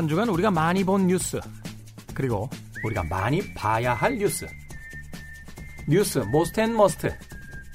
[0.00, 1.38] 한 주간 우리가 많이 본 뉴스
[2.14, 2.48] 그리고
[2.86, 4.46] 우리가 많이 봐야 할 뉴스
[5.86, 7.14] 뉴스 Most and Must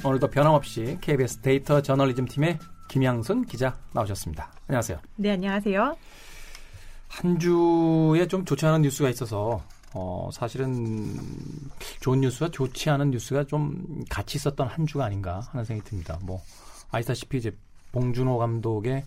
[0.03, 2.57] 오늘도 변함없이 KBS 데이터 저널리즘 팀의
[2.87, 4.51] 김양순 기자 나오셨습니다.
[4.67, 4.99] 안녕하세요.
[5.17, 5.95] 네, 안녕하세요.
[7.09, 11.15] 한 주에 좀 좋지 않은 뉴스가 있어서 어, 사실은
[11.99, 16.17] 좋은 뉴스와 좋지 않은 뉴스가 좀 같이 있었던 한 주가 아닌가 하는 생각이 듭니다.
[16.23, 16.41] 뭐
[16.89, 17.55] 아시다시피 이제
[17.91, 19.03] 봉준호 감독의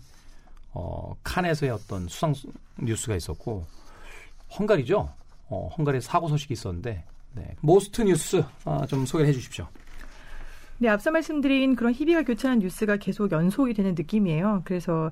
[0.73, 2.33] 어, 칸에서의 어떤 수상
[2.77, 3.65] 뉴스가 있었고
[4.57, 5.09] 헝가리죠.
[5.49, 7.03] 어, 헝가리 사고 소식이 있었는데
[7.33, 7.55] 네.
[7.61, 9.67] Most 뉴스 아, 좀 소개해 주십시오.
[10.77, 14.61] 네, 앞서 말씀드린 그런 희비가 교차한 뉴스가 계속 연속이 되는 느낌이에요.
[14.63, 15.11] 그래서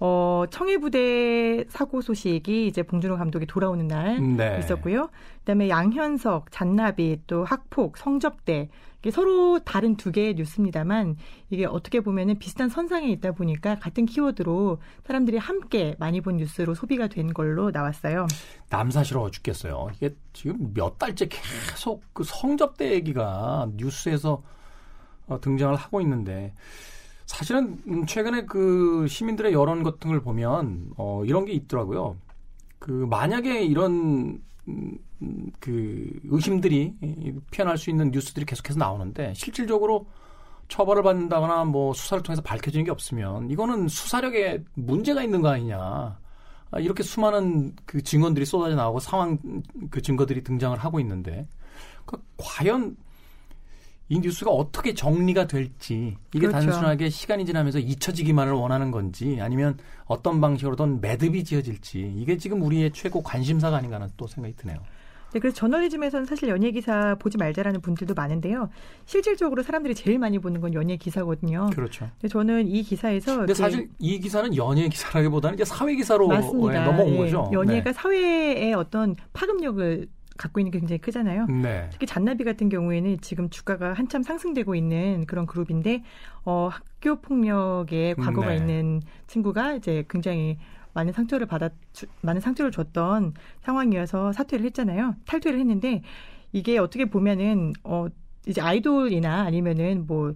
[0.00, 4.58] 어, 청해부대 사고 소식이 이제 봉준호 감독이 돌아오는 날 네.
[4.58, 5.10] 있었고요.
[5.40, 8.68] 그다음에 양현석, 잔나비, 또 학폭, 성접대
[9.10, 11.16] 서로 다른 두 개의 뉴스입니다만
[11.50, 17.08] 이게 어떻게 보면은 비슷한 선상에 있다 보니까 같은 키워드로 사람들이 함께 많이 본 뉴스로 소비가
[17.08, 18.26] 된 걸로 나왔어요.
[18.70, 19.90] 남사시러워 죽겠어요.
[19.96, 24.42] 이게 지금 몇 달째 계속 그 성접대 얘기가 뉴스에서
[25.26, 26.54] 어, 등장을 하고 있는데
[27.26, 32.16] 사실은 음, 최근에 그 시민들의 여론 같은 걸 보면 어, 이런 게 있더라고요.
[32.78, 34.42] 그 만약에 이런 음,
[35.58, 36.94] 그 의심들이
[37.50, 40.06] 피어날 수 있는 뉴스들이 계속해서 나오는데 실질적으로
[40.68, 46.18] 처벌을 받는다거나 뭐 수사를 통해서 밝혀지는 게 없으면 이거는 수사력에 문제가 있는 거 아니냐.
[46.74, 49.38] 아, 이렇게 수많은 그 증언들이 쏟아져 나오고 상황
[49.90, 51.46] 그 증거들이 등장을 하고 있는데
[52.06, 52.96] 그 과연
[54.12, 56.66] 이 뉴스가 어떻게 정리가 될지 이게 그렇죠.
[56.66, 63.22] 단순하게 시간이 지나면서 잊혀지기만을 원하는 건지 아니면 어떤 방식으로든 매듭이 지어질지 이게 지금 우리의 최고
[63.22, 64.76] 관심사가 아닌가 하는 또 생각이 드네요.
[65.32, 68.68] 네, 그래서 저널리즘에서는 사실 연예 기사 보지 말자라는 분들도 많은데요.
[69.06, 71.70] 실질적으로 사람들이 제일 많이 보는 건 연예 기사거든요.
[71.72, 72.06] 그렇죠.
[72.28, 76.84] 저는 이 기사에서 근데 사실 이 기사는 연예 기사라기보다는 이제 사회 기사로 맞습니다.
[76.84, 77.16] 넘어온 네.
[77.16, 77.48] 거죠.
[77.50, 77.92] 연예가 네.
[77.94, 80.06] 사회의 어떤 파급력을
[80.36, 81.46] 갖고 있는 게 굉장히 크잖아요.
[81.46, 81.88] 네.
[81.90, 86.02] 특히 잔나비 같은 경우에는 지금 주가가 한참 상승되고 있는 그런 그룹인데
[86.44, 88.56] 어, 학교 폭력에 과거가 네.
[88.56, 90.58] 있는 친구가 이제 굉장히
[90.94, 91.70] 많은 상처를 받아
[92.20, 95.16] 많은 상처를 줬던 상황이어서 사퇴를 했잖아요.
[95.26, 96.02] 탈퇴를 했는데
[96.52, 98.06] 이게 어떻게 보면은 어
[98.46, 100.34] 이제 아이돌이나 아니면은 뭐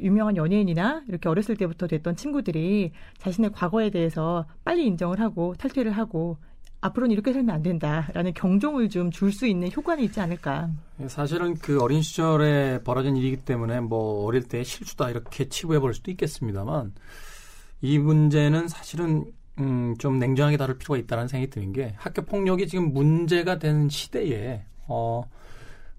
[0.00, 6.36] 유명한 연예인이나 이렇게 어렸을 때부터 됐던 친구들이 자신의 과거에 대해서 빨리 인정을 하고 탈퇴를 하고
[6.80, 10.70] 앞으로는 이렇게 살면 안 된다라는 경종을 좀 줄 수 있는 효과는 있지 않을까.
[11.00, 15.94] 예, 사실은 그 어린 시절에 벌어진 일이기 때문에 뭐 어릴 때 실수다 이렇게 치부해 볼
[15.94, 16.92] 수도 있겠습니다만
[17.80, 22.92] 이 문제는 사실은 음, 좀 냉정하게 다룰 필요가 있다는 생각이 드는 게 학교 폭력이 지금
[22.92, 25.22] 문제가 된 시대에 어,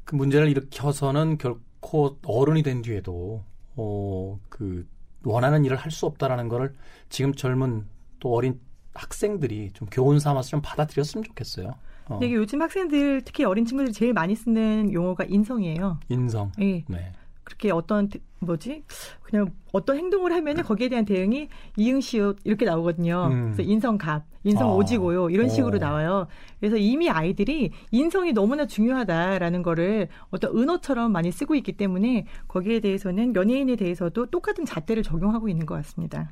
[0.05, 3.43] 그 문제를 일으켜서는 결코 어른이 된 뒤에도
[3.75, 4.87] 어, 그
[5.25, 6.73] 원하는 일을 할 수 없다라는 거를
[7.09, 7.85] 지금 젊은
[8.19, 8.59] 또 어린
[8.99, 11.75] 학생들이 좀 교훈 삼아서 좀 받아들였으면 좋겠어요.
[12.09, 12.19] 어.
[12.21, 15.99] 이게 요즘 학생들 특히 어린 친구들이 제일 많이 쓰는 용어가 인성이에요.
[16.09, 16.51] 인성.
[16.57, 16.83] 네.
[16.87, 17.11] 네.
[17.43, 18.09] 그렇게 어떤
[18.41, 18.83] 뭐지
[19.23, 23.27] 그냥 어떤 행동을 하면은 거기에 대한 대응이 이응시옷 이렇게 나오거든요.
[23.31, 23.51] 음.
[23.53, 24.73] 그래서 인성갑, 인성 아.
[24.75, 25.79] 오지고요 이런 식으로 오.
[25.79, 26.27] 나와요.
[26.59, 33.35] 그래서 이미 아이들이 인성이 너무나 중요하다라는 거를 어떤 은어처럼 많이 쓰고 있기 때문에 거기에 대해서는
[33.35, 36.31] 연예인에 대해서도 똑같은 잣대를 적용하고 있는 것 같습니다.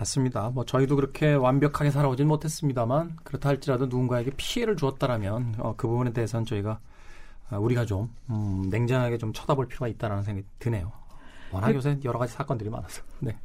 [0.00, 0.50] 맞습니다.
[0.54, 6.46] 뭐 저희도 그렇게 완벽하게 살아오진 못했습니다만 그렇다 할지라도 누군가에게 피해를 주었다라면 어, 그 부분에 대해서는
[6.46, 6.80] 저희가
[7.50, 10.92] 어, 우리가 좀 음, 냉정하게 좀 쳐다볼 필요가 있다라는 생각이 드네요.
[11.52, 13.02] 워낙 그, 요새 여러 가지 사건들이 많아서.
[13.20, 13.36] 네.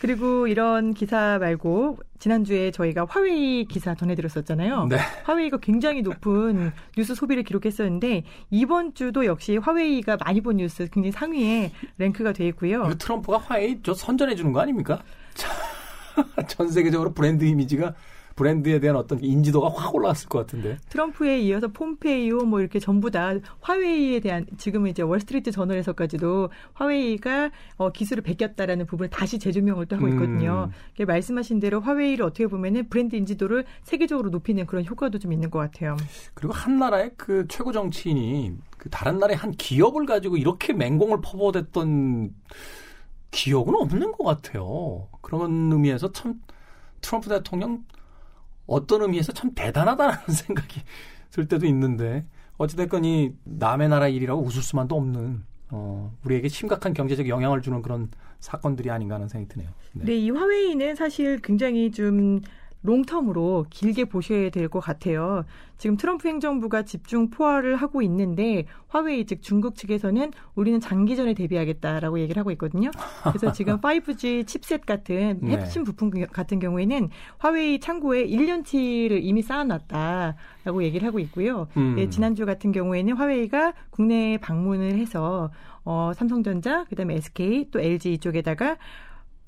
[0.00, 4.86] 그리고 이런 기사 말고 지난주에 저희가 화웨이 기사 전해드렸었잖아요.
[4.86, 4.98] 네.
[5.24, 11.72] 화웨이가 굉장히 높은 뉴스 소비를 기록했었는데 이번 주도 역시 화웨이가 많이 본 뉴스 굉장히 상위에
[11.96, 12.90] 랭크가 돼 있고요.
[12.98, 15.02] 트럼프가 화웨이 저 선전해 주는 거 아닙니까?
[16.48, 17.94] 전 세계적으로 브랜드 이미지가
[18.36, 20.76] 브랜드에 대한 어떤 인지도가 확 올라왔을 것 같은데.
[20.90, 27.90] 트럼프에 이어서 폼페이오 뭐 이렇게 전부 다 화웨이에 대한 지금은 이제 월스트리트 저널에서까지도 화웨이가 어,
[27.90, 30.70] 기술을 베꼈다라는 부분을 다시 재조명을 또 하고 있거든요.
[31.00, 31.06] 음.
[31.06, 35.96] 말씀하신 대로 화웨이를 어떻게 보면은 브랜드 인지도를 세계적으로 높이는 그런 효과도 좀 있는 것 같아요.
[36.34, 42.34] 그리고 한 나라의 그 최고 정치인이 그 다른 나라의 한 기업을 가지고 이렇게 맹공을 퍼부어댔던
[43.36, 45.08] 기억은 없는 것 같아요.
[45.20, 46.40] 그런 의미에서 참
[47.02, 47.84] 트럼프 대통령
[48.66, 50.80] 어떤 의미에서 참 대단하다는 생각이
[51.30, 52.24] 들 때도 있는데
[52.56, 58.10] 어찌됐건 이 남의 나라 일이라고 웃을 수만도 없는 어, 우리에게 심각한 경제적 영향을 주는 그런
[58.40, 59.68] 사건들이 아닌가 하는 생각이 드네요.
[59.92, 62.40] 네, 네 이 화웨이는 사실 굉장히 좀
[62.84, 65.44] 롱텀으로 길게 보셔야 될 것 같아요.
[65.78, 72.40] 지금 트럼프 행정부가 집중 포화를 하고 있는데 화웨이 즉 중국 측에서는 우리는 장기전에 대비하겠다라고 얘기를
[72.40, 72.90] 하고 있거든요.
[73.24, 75.52] 그래서 지금 5G 칩셋 같은 네.
[75.56, 81.68] 핵심 부품 같은 경우에는 화웨이 창고에 1년치를 이미 쌓아놨다라고 얘기를 하고 있고요.
[81.76, 81.94] 음.
[81.96, 85.50] 네, 지난주 같은 경우에는 화웨이가 국내에 방문을 해서
[85.84, 88.76] 어, 삼성전자, 그다음에 SK 또 LG 이쪽에다가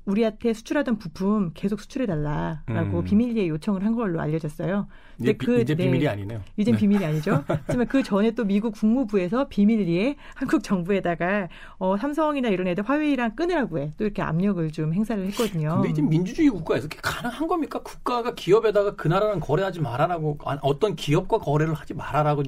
[0.09, 3.05] 우리한테 수출하던 부품 계속 수출해달라라고 음.
[3.05, 4.89] 비밀리에 요청을 한 걸로 알려졌어요.
[5.19, 6.41] 근데 이제, 그, 이제 네, 비밀이 아니네요.
[6.57, 6.81] 이젠 네.
[6.81, 7.45] 비밀이 아니죠.
[7.67, 13.79] 하지만 그 전에 또 미국 국무부에서 비밀리에 한국 정부에다가 어, 삼성이나 이런 애들 화웨이랑 끊으라고
[13.81, 13.93] 해.
[13.99, 15.75] 또 이렇게 압력을 좀 행사를 했거든요.
[15.77, 17.81] 근데 이제 민주주의 국가에서 그게 가능한 겁니까?
[17.83, 22.45] 국가가 기업에다가 그 나라랑 거래하지 말아라고 어떤 기업과 거래를 하지 말아라고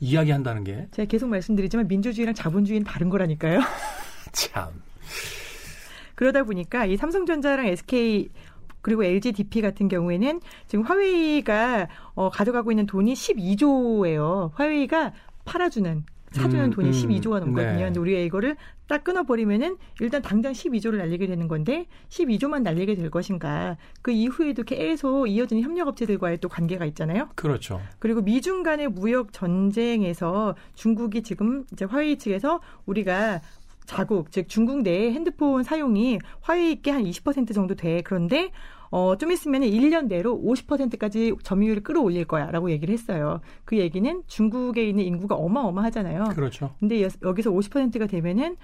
[0.00, 3.60] 이야기한다는 게 제가 계속 말씀드리지만 민주주의랑 자본주의는 다른 거라니까요.
[4.32, 4.68] 참.
[6.14, 8.30] 그러다 보니까 이 삼성전자랑 SK
[8.80, 14.50] 그리고 LG DP 같은 경우에는 지금 화웨이가 어, 가져가고 있는 돈이 12조예요.
[14.54, 15.12] 화웨이가
[15.44, 17.76] 팔아주는 사주는 음, 돈이 음, 12조가 넘거든요.
[17.76, 17.84] 네.
[17.84, 18.56] 근데 우리가 이거를
[18.88, 23.76] 딱 끊어버리면은 일단 당장 12조를 날리게 되는 건데 12조만 날리게 될 것인가.
[24.00, 27.28] 그 이후에도 계속 이어지는 협력업체들과의 또 관계가 있잖아요.
[27.34, 27.80] 그렇죠.
[27.98, 33.40] 그리고 미중 간의 무역 전쟁에서 중국이 지금 이제 화웨이 측에서 우리가
[33.86, 38.02] 자국, 즉 중국 내에 핸드폰 사용이 화웨이께 한20% 정도 돼.
[38.02, 38.50] 그런데
[38.90, 43.40] 어, 좀 있으면 1년 내로 50%까지 점유율을 끌어올릴 거야 라고 얘기를 했어요.
[43.64, 46.24] 그 얘기는 중국에 있는 인구가 어마어마하잖아요.
[46.34, 46.74] 그렇죠.
[46.78, 48.56] 근데 여기서 50%가 되면은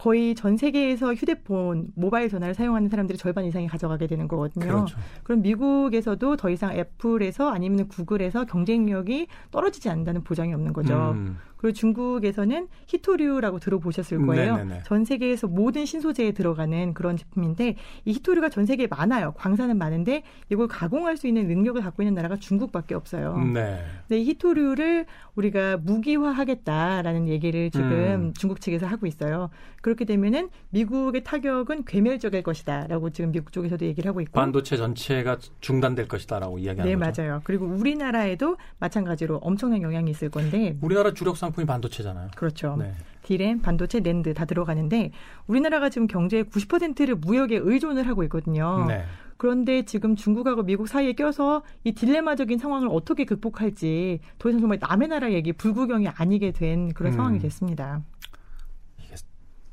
[0.00, 4.64] 거의 전 세계에서 휴대폰, 모바일 전화를 사용하는 사람들이 절반 이상이 가져가게 되는 거거든요.
[4.64, 4.96] 그렇죠.
[5.24, 11.10] 그럼 미국에서도 더 이상 애플에서 아니면 구글에서 경쟁력이 떨어지지 않는다는 보장이 없는 거죠.
[11.10, 11.36] 음.
[11.60, 14.56] 그리고 중국에서는 히토류라고 들어보셨을 거예요.
[14.56, 14.82] 네네네.
[14.86, 17.76] 전 세계에서 모든 신소재에 들어가는 그런 제품인데
[18.06, 19.34] 이 히토류가 전 세계에 많아요.
[19.36, 23.36] 광산은 많은데 이걸 가공할 수 있는 능력을 갖고 있는 나라가 중국밖에 없어요.
[23.36, 23.78] 네.
[24.08, 25.04] 근데 이 히토류를
[25.34, 28.32] 우리가 무기화하겠다라는 얘기를 지금 음.
[28.34, 29.50] 중국 측에서 하고 있어요.
[29.82, 35.36] 그 렇게 되면은 미국의 타격은 괴멸적일 것이다라고 지금 미국 쪽에서도 얘기를 하고 있고 반도체 전체가
[35.60, 37.22] 중단될 것이다라고 이야기하는 네, 거죠.
[37.22, 37.40] 네, 맞아요.
[37.44, 42.30] 그리고 우리나라에도 마찬가지로 엄청난 영향이 있을 건데 우리나라 주력 상 상품이 반도체잖아요.
[42.36, 42.76] 그렇죠.
[42.78, 42.92] 네.
[43.22, 45.10] 디램, 반도체, 낸드 다 들어가는데
[45.46, 48.86] 우리나라가 지금 경제의 90%를 무역에 의존을 하고 있거든요.
[48.88, 49.04] 네.
[49.36, 55.08] 그런데 지금 중국하고 미국 사이에 껴서 이 딜레마적인 상황을 어떻게 극복할지 더 이상 정말 남의
[55.08, 57.16] 나라 얘기, 불구경이 아니게 된 그런 음.
[57.16, 58.02] 상황이 됐습니다.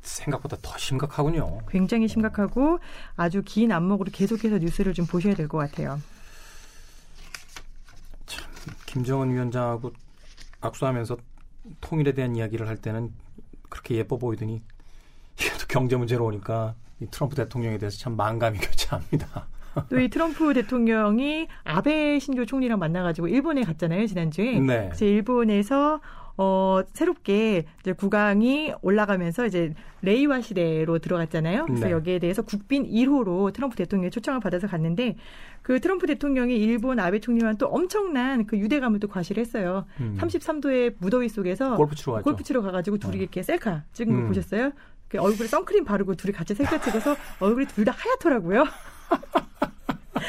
[0.08, 1.60] 생각보다 더 심각하군요.
[1.70, 2.80] 굉장히 심각하고
[3.16, 6.00] 아주 긴 안목으로 계속해서 뉴스를 좀 보셔야 될 것 같아요.
[8.26, 8.46] 참
[8.86, 9.94] 김정은 위원장하고
[10.62, 11.18] 악수하면서
[11.82, 13.14] 통일에 대한 이야기를 할 때는
[13.70, 14.62] 그렇게 예뻐 보이더니
[15.40, 19.48] 이게 또 경제 문제로 오니까 이 트럼프 대통령에 대해서 참 만감이 교차합니다.
[19.90, 24.60] 또 이 트럼프 대통령이 아베 신조 총리랑 만나가지고 일본에 갔잖아요 지난주에.
[24.60, 24.86] 네.
[24.88, 26.02] 그래서 일본에서
[26.38, 29.74] 어, 새롭게 이제 국왕이 올라가면서 이제
[30.04, 31.66] 레이와 시대로 들어갔잖아요.
[31.66, 31.92] 그래서 네.
[31.92, 35.16] 여기에 대해서 국빈 1호로 트럼프 대통령의 초청을 받아서 갔는데
[35.64, 39.86] 그 트럼프 대통령이 일본 아베 총리와는 또 엄청난 그 유대감을 또 과시를 했어요.
[40.00, 40.16] 음.
[40.20, 42.24] 33도의 무더위 속에서 골프 치러 가죠.
[42.24, 43.20] 골프 치러 가가지고 둘이 어.
[43.22, 44.28] 이렇게 셀카 찍은 거 음.
[44.28, 44.72] 보셨어요?
[45.08, 48.66] 그 얼굴에 선크림 바르고 둘이 같이 셀카 찍어서 얼굴이 둘 다 하얗더라고요.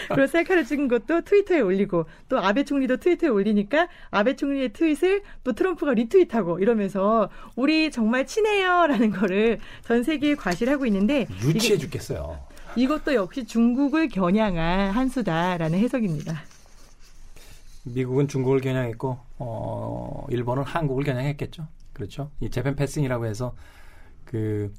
[0.08, 5.52] 그리고 셀카를 찍은 것도 트위터에 올리고 또 아베 총리도 트위터에 올리니까 아베 총리의 트윗을 또
[5.52, 12.38] 트럼프가 리트윗하고 이러면서 우리 정말 친해요라는 거를 전 세계에 과시를 하고 있는데 유치해 이게, 죽겠어요.
[12.76, 16.42] 이것도 역시 중국을 겨냥한 한 수다라는 해석입니다.
[17.84, 21.66] 미국은 중국을 겨냥했고 어, 일본은 한국을 겨냥했겠죠.
[21.92, 22.30] 그렇죠.
[22.40, 23.54] 이 재팬 패싱이라고 해서
[24.24, 24.72] 그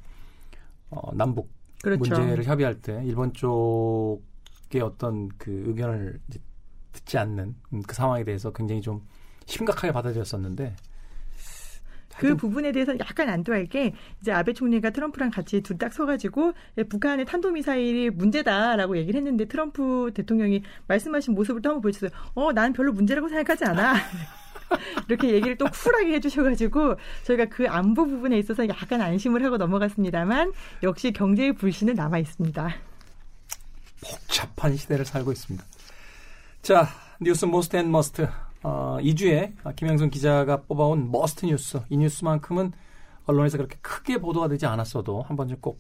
[0.90, 1.50] 어, 남북
[1.82, 2.00] 그렇죠.
[2.00, 4.22] 문제를 협의할 때 일본 쪽
[4.72, 6.20] 의 어떤 그 의견을
[6.92, 7.56] 듣지 않는
[7.88, 9.02] 그 상황에 대해서 굉장히 좀
[9.46, 10.76] 심각하게 받아들였었는데
[12.20, 16.52] 그 부분에 대해서 약간 안도할 게 이제 아베 총리가 트럼프랑 같이 둘 딱 서가지고
[16.90, 22.10] 북한의 탄도미사일이 문제다라고 얘기를 했는데 트럼프 대통령이 말씀하신 모습을 또 한번 보여주세요.
[22.36, 23.94] 어, 나는 별로 문제라고 생각하지 않아.
[25.08, 30.52] 이렇게 얘기를 또 쿨하게 해주셔가지고 저희가 그 안보 부분에 있어서 약간 안심을 하고 넘어갔습니다만
[30.84, 32.89] 역시 경제의 불신은 남아 있습니다.
[34.02, 35.66] 복잡한 시대를 살고 있습니다.
[36.62, 36.88] 자,
[37.22, 38.28] 뉴스 Most and Must.
[38.62, 41.80] 어, 이 주의 김양순 기자가 뽑아온 Must 뉴스.
[41.90, 42.74] 이 뉴스만큼은
[43.26, 45.80] 언론에서 그렇게 크게 보도가 되지 않았어도 한 번쯤 꼭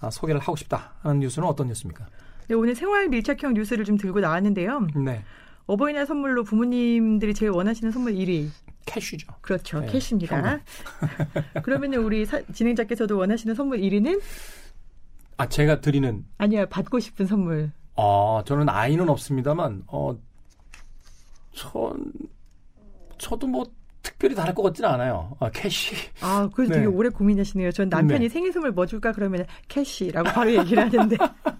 [0.00, 2.06] 아, 소개를 하고 싶다 하는 뉴스는 어떤 뉴스입니까?
[2.48, 4.86] 네, 오늘 생활 밀착형 뉴스를 좀 들고 나왔는데요.
[5.04, 5.22] 네.
[5.66, 8.48] 어버이날 선물로 부모님들이 제일 원하시는 선물 1위.
[8.84, 9.26] Cash죠.
[9.40, 9.80] 그렇죠.
[9.80, 10.60] 네, cash입니다.
[11.64, 14.20] 그러면 우리 사, 진행자께서도 원하시는 선물 1위는?
[15.38, 16.24] 아, 제가 드리는.
[16.38, 17.70] 아니요, 받고 싶은 선물.
[17.96, 20.16] 아, 저는 아이는 없습니다만, 어,
[21.52, 22.12] 전,
[23.18, 23.64] 저도 뭐,
[24.02, 25.36] 특별히 다를 것 같지는 않아요.
[25.40, 25.94] 아, cash.
[26.20, 26.80] 아, 그래서 네.
[26.80, 27.72] 되게 오래 고민하시네요.
[27.72, 28.28] 전 남편이 네.
[28.28, 31.16] 생일 선물 뭐 줄까 그러면 cash라고 바로 얘기를 하는데.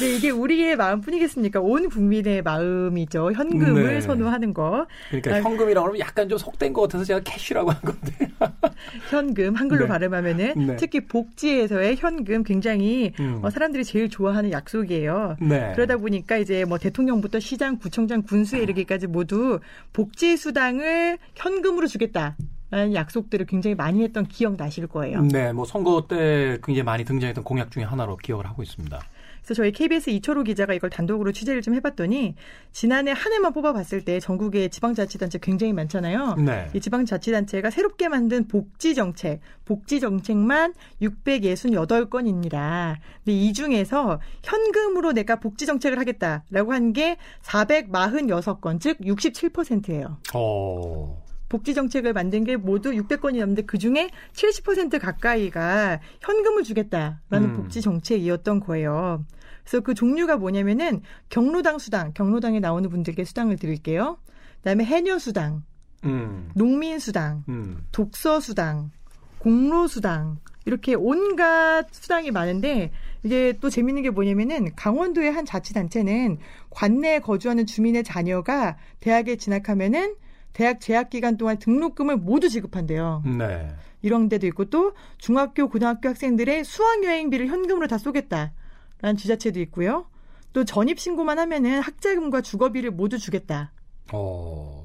[0.00, 1.60] 네, 이게 우리의 마음뿐이겠습니까?
[1.60, 3.32] 온 국민의 마음이죠.
[3.32, 4.00] 현금을 네.
[4.00, 4.86] 선호하는 거.
[5.08, 8.12] 그러니까 아, 현금이라고 하면 약간 좀 속된 것 같아서 제가 cash라고 한 건데.
[9.10, 9.88] 현금 한글로 네.
[9.88, 10.76] 발음하면은 네.
[10.76, 13.38] 특히 복지에서의 현금 굉장히 음.
[13.42, 15.36] 어, 사람들이 제일 좋아하는 약속이에요.
[15.40, 15.72] 네.
[15.74, 19.60] 그러다 보니까 이제 뭐 대통령부터 시장, 구청장, 군수에 이르기까지 모두
[19.92, 22.36] 복지 수당을 현금으로 주겠다.
[22.70, 25.22] 라는 약속들을 굉장히 많이 했던 기억 나실 거예요.
[25.22, 29.00] 네, 뭐 선거 때 굉장히 많이 등장했던 공약 중에 하나로 기억을 하고 있습니다.
[29.44, 32.34] 그래서 저희 KBS 이철호 기자가 이걸 단독으로 취재를 좀 해봤더니
[32.72, 36.36] 지난해 한 해만 뽑아봤을 때 전국의 지방자치단체 굉장히 많잖아요.
[36.36, 36.70] 네.
[36.72, 40.72] 이 지방자치단체가 새롭게 만든 복지 정책, 복지 정책만
[41.02, 42.96] 668건입니다.
[43.24, 50.18] 근데 이 중에서 현금으로 내가 복지 정책을 하겠다라고 한 게 446건, 즉 67%예요.
[50.32, 51.23] 어.
[51.54, 57.54] 복지 정책을 만든 게 모두 600건이 넘는데 그 중에 70% 가까이가 현금을 주겠다라는 음.
[57.54, 59.24] 복지 정책이었던 거예요.
[59.62, 64.18] 그래서 그 종류가 뭐냐면은 경로당 수당, 경로당에 나오는 분들께 수당을 드릴게요.
[64.56, 65.62] 그다음에 해녀 수당,
[66.02, 66.50] 음.
[66.56, 67.84] 농민 수당, 음.
[67.92, 68.90] 독서 수당,
[69.38, 72.90] 공로 수당 이렇게 온갖 수당이 많은데
[73.22, 76.38] 이게 또 재밌는 게 뭐냐면은 강원도의 한 자치단체는
[76.70, 80.16] 관내에 거주하는 주민의 자녀가 대학에 진학하면은
[80.54, 83.24] 대학 재학 기간 동안 등록금을 모두 지급한대요.
[83.38, 83.68] 네.
[84.00, 90.06] 이런 데도 있고 또 중학교, 고등학교 학생들의 수학 여행비를 현금으로 다 쏘겠다라는 지자체도 있고요.
[90.52, 93.72] 또 전입 신고만 하면은 학자금과 주거비를 모두 주겠다.
[94.12, 94.83] 어.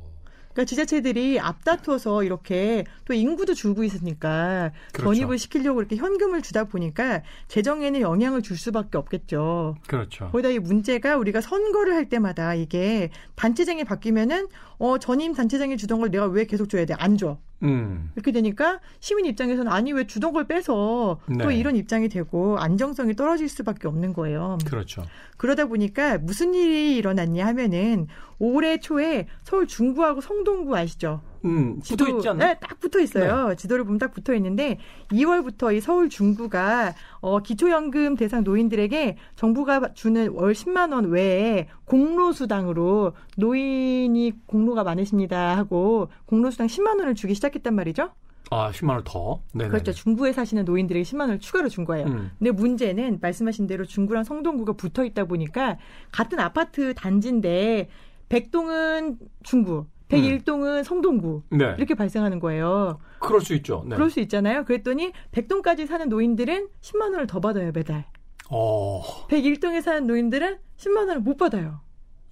[0.59, 5.13] 그러니까 지자체들이 앞다투어서 이렇게 또 인구도 줄고 있으니까 그렇죠.
[5.13, 9.77] 전입을 시키려고 이렇게 현금을 주다 보니까 재정에는 영향을 줄 수밖에 없겠죠.
[9.87, 10.29] 그렇죠.
[10.31, 14.47] 거기다 이 문제가 우리가 선거를 할 때마다 이게 단체장이 바뀌면은
[14.79, 16.93] 어 전임 단체장이 주던 걸 내가 왜 계속 줘야 돼?
[16.97, 17.37] 안 줘.
[17.63, 18.11] 음.
[18.15, 21.43] 이렇게 되니까 시민 입장에서는 아니 왜 주던 걸 빼서 네.
[21.43, 24.57] 또 이런 입장이 되고 안정성이 떨어질 수밖에 없는 거예요.
[24.65, 25.03] 그렇죠.
[25.37, 31.21] 그러다 보니까 무슨 일이 일어났냐 하면은 올해 초에 서울 중구하고 성동구 아시죠?
[31.45, 32.47] 음, 지도, 붙어 있지 않나요?
[32.49, 33.49] 네, 딱 붙어 있어요.
[33.49, 33.55] 네.
[33.55, 34.77] 지도를 보면 딱 붙어 있는데
[35.11, 42.31] 2월부터 이 서울 중구가 어, 기초연금 대상 노인들에게 정부가 주는 월 10만 원 외에 공로
[42.31, 48.09] 수당으로 노인이 공로가 많으십니다 하고 공로 수당 10만 원을 주기 시작했단 말이죠.
[48.51, 49.41] 아, 10만 원 더?
[49.53, 49.91] 네 그렇죠.
[49.91, 52.07] 중구에 사시는 노인들에게 10만 원을 추가로 준 거예요.
[52.07, 52.31] 음.
[52.39, 55.77] 근데 문제는 말씀하신 대로 중구랑 성동구가 붙어 있다 보니까
[56.11, 57.89] 같은 아파트 단지인데
[58.29, 60.83] 백동은 중구, 101동은 음.
[60.83, 61.75] 성동구 네.
[61.77, 62.99] 이렇게 발생하는 거예요.
[63.19, 63.83] 그럴 수 있죠.
[63.87, 63.95] 네.
[63.95, 64.65] 그럴 수 있잖아요.
[64.65, 68.05] 그랬더니 100동까지 사는 노인들은 10만 원을 더 받아요 매달.
[68.49, 69.01] 어.
[69.29, 71.81] 101동에 사는 노인들은 10만 원을 못 받아요.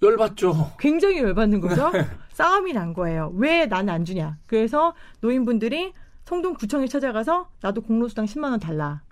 [0.02, 0.72] 열받죠.
[0.78, 1.90] 굉장히 열받는 거죠.
[1.90, 2.04] 네.
[2.32, 3.32] 싸움이 난 거예요.
[3.34, 4.38] 왜 나는 안 주냐.
[4.46, 5.92] 그래서 노인분들이
[6.24, 9.02] 성동구청에 찾아가서 나도 공로수당 10만 원 달라.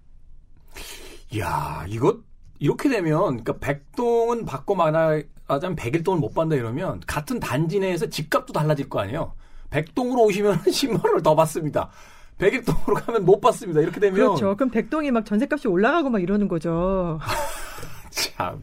[1.39, 2.21] 야 이거
[2.59, 8.53] 이렇게 되면 그러니까 백동은 받고 말 하자면 백일동을 못 받는다 이러면 같은 단지 내에서 집값도
[8.53, 9.33] 달라질 거 아니에요.
[9.71, 11.91] 백동으로 오시면 10만 원을 더 받습니다.
[12.39, 13.81] 백일동으로 가면 못 받습니다.
[13.81, 14.57] 이렇게 되면 그렇죠.
[14.57, 17.19] 그럼 백동이 막 전세값이 올라가고 막 이러는 거죠.
[18.11, 18.63] 참.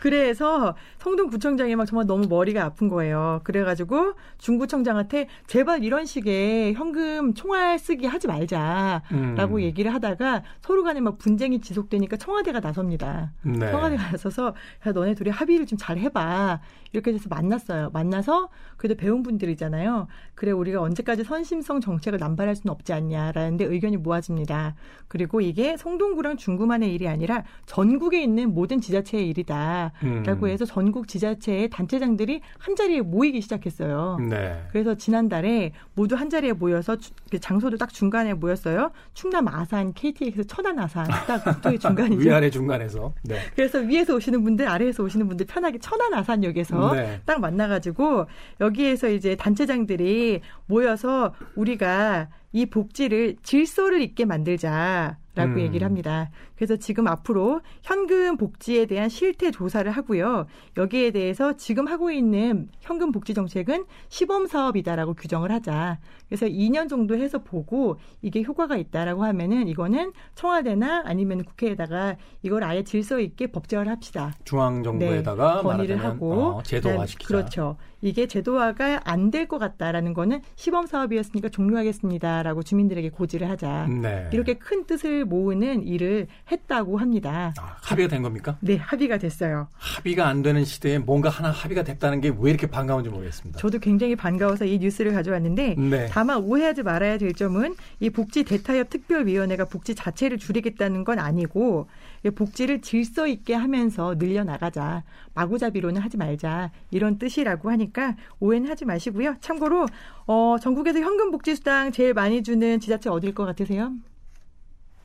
[0.00, 0.76] 그래서
[1.08, 3.40] 성동구청장이 막 정말 너무 머리가 아픈 거예요.
[3.44, 9.60] 그래가지고 중구청장한테 제발 이런 식의 현금 총알 쓰기 하지 말자라고 음.
[9.60, 13.32] 얘기를 하다가 서로 간에 막 분쟁이 지속되니까 청와대가 나섭니다.
[13.42, 13.70] 네.
[13.70, 14.54] 청와대가 나서서
[14.86, 16.60] 야, 너네 둘이 합의를 좀 잘 해봐.
[16.92, 17.90] 이렇게 해서 만났어요.
[17.92, 20.08] 만나서 그래도 배운 분들이잖아요.
[20.34, 24.74] 그래 우리가 언제까지 선심성 정책을 남발할 수는 없지 않냐라는데 의견이 모아집니다.
[25.06, 30.48] 그리고 이게 성동구랑 중구만의 일이 아니라 전국에 있는 모든 지자체의 일이다라고 음.
[30.48, 34.18] 해서 전 전국 지자체의 단체장들이 한 자리에 모이기 시작했어요.
[34.28, 34.64] 네.
[34.72, 36.96] 그래서 지난달에 모두 한 자리에 모여서
[37.30, 38.90] 그 장소도 딱 중간에 모였어요.
[39.14, 42.20] 충남 아산, KTX 천안 아산 딱 그쪽의 중간이죠.
[42.28, 43.12] 위아래 중간에서.
[43.22, 43.38] 네.
[43.54, 47.20] 그래서 위에서 오시는 분들, 아래에서 오시는 분들 편하게 천안 아산역에서 네.
[47.24, 48.26] 딱 만나가지고
[48.60, 55.18] 여기에서 이제 단체장들이 모여서 우리가 이 복지를 질서를 있게 만들자.
[55.38, 55.60] 음.
[55.60, 56.30] 얘기를 합니다.
[56.58, 60.46] 그래서 지금 앞으로 현금 복지에 대한 실태 조사를 하고요.
[60.76, 66.00] 여기에 대해서 지금 하고 있는 현금 복지 정책은 시범 사업이다라고 규정을 하자.
[66.26, 72.82] 그래서 2년 정도 해서 보고 이게 효과가 있다라고 하면은 이거는 청와대나 아니면 국회에다가 이걸 아예
[72.82, 74.34] 질서 있게 법제화를 합시다.
[74.44, 77.28] 중앙 정부에다가 네, 건의를 하고 어, 제도화시키자.
[77.28, 77.76] 그렇죠.
[78.00, 83.86] 이게 제도화가 안 될 것 같다라는 거는 시범 사업이었으니까 종료하겠습니다라고 주민들에게 고지를 하자.
[83.88, 84.28] 네.
[84.32, 87.52] 이렇게 큰 뜻을 모으는 일을 했다고 합니다.
[87.58, 88.56] 아, 합의가 된 겁니까?
[88.60, 89.68] 네, 합의가 됐어요.
[89.74, 93.58] 합의가 안 되는 시대에 뭔가 하나 합의가 됐다는 게 왜 이렇게 반가운지 모르겠습니다.
[93.58, 96.06] 저도 굉장히 반가워서 이 뉴스를 가져왔는데 네.
[96.10, 101.88] 다만 오해하지 말아야 될 점은 이 복지 대타협 특별위원회가 복지 자체를 줄이겠다는 건 아니고
[102.34, 105.04] 복지를 질서 있게 하면서 늘려나가자.
[105.34, 106.70] 마구잡이로는 하지 말자.
[106.90, 109.36] 이런 뜻이라고 하니까 오해는 하지 마시고요.
[109.40, 109.86] 참고로
[110.26, 113.92] 어, 전국에서 현금 복지 수당 제일 많이 주는 지자체 어디일 것 같으세요?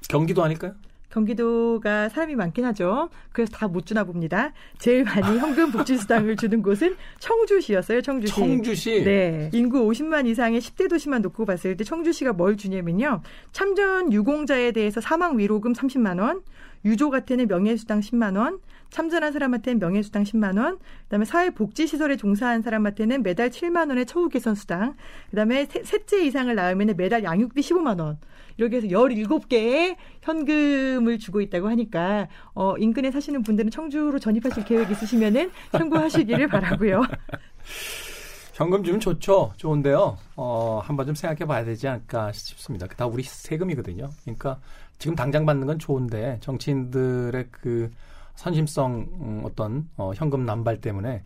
[0.10, 0.74] 경기도 아닐까요?
[1.14, 3.10] 경기도가 사람이 많긴 하죠.
[3.32, 4.52] 그래서 다 못 주나 봅니다.
[4.78, 8.02] 제일 많이 현금 복지수당을 주는 곳은 청주시였어요.
[8.02, 8.36] 청주시.
[8.36, 9.04] 청주시.
[9.04, 9.50] 네.
[9.52, 13.22] 인구 50만 이상의 10대 도시만 놓고 봤을 때 청주시가 뭘 주냐면요.
[13.52, 16.42] 참전 유공자에 대해서 사망 위로금 30만 원,
[16.86, 18.60] 유조 같은 명예수당 10만 원,
[18.94, 24.96] 참전한 사람한테는 명예수당 10만 원, 그다음에 사회복지시설에 종사한 사람한테는 매달 7만 원의 처우 개선 수당,
[25.32, 28.20] 그다음에 셋째 이상을 낳으면 매달 양육비 15만 원.
[28.58, 35.50] 이렇게 해서 17개의 현금을 주고 있다고 하니까 어 인근에 사시는 분들은 청주로 전입하실 계획 있으시면은
[35.72, 37.02] 참고하시기를 바라고요.
[38.54, 39.54] 현금 주면 좋죠.
[39.58, 40.20] 좋은데요.
[40.36, 42.86] 어, 한번 좀 생각해 봐야 되지 않을까 싶습니다.
[42.86, 44.12] 다 우리 세금이거든요.
[44.22, 44.60] 그러니까
[45.00, 47.90] 지금 당장 받는 건 좋은데 정치인들의 그
[48.36, 51.24] 선심성 음, 어떤 어, 현금 남발 때문에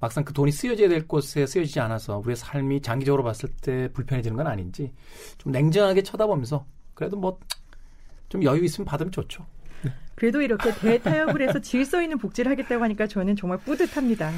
[0.00, 4.46] 막상 그 돈이 쓰여져야 될 곳에 쓰여지지 않아서 우리의 삶이 장기적으로 봤을 때 불편해지는 건
[4.46, 4.92] 아닌지
[5.38, 6.64] 좀 냉정하게 쳐다보면서
[6.94, 7.38] 그래도 뭐
[8.30, 9.44] 좀 여유 있으면 받으면 좋죠.
[9.82, 9.92] 네.
[10.14, 14.30] 그래도 이렇게 대타협을 해서 질서 있는 복지를 하겠다고 하니까 저는 정말 뿌듯합니다.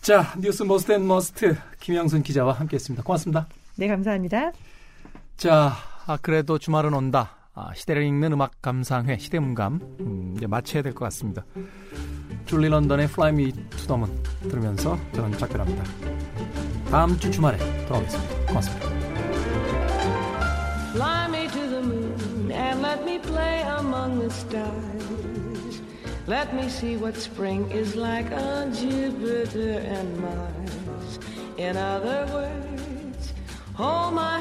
[0.00, 3.02] 자, 뉴스 Most and Must 김양순 기자와 함께했습니다.
[3.02, 3.48] 고맙습니다.
[3.74, 4.52] 네, 감사합니다.
[5.36, 5.72] 자,
[6.06, 7.35] 아, 그래도 주말은 온다.
[7.58, 11.42] 아, 시대를 읽는 음악 감상회 시대음감 음, 이제 마쳐야 될 것 같습니다.
[12.44, 15.82] 줄리 런던의 Fly Me to the Moon 들으면서 저는 작별합니다.
[16.90, 18.46] 다음 주 주말에 돌아오겠습니다.
[18.46, 18.86] 고맙습니다.
[20.92, 25.80] Fly me to the moon and let me play among the stars.
[26.28, 31.18] Let me see what spring is like on Jupiter and Mars.
[31.56, 33.32] In other words,
[33.74, 34.40] hold my